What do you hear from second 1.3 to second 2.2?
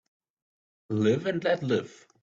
let live